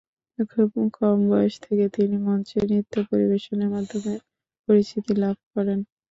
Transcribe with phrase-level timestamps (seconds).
[0.51, 4.13] খুব কম বয়স থেকে তিনি মঞ্চে নৃত্য পরিবেশনের মাধ্যমে
[4.69, 5.79] পরিচিতি লাভ করেন।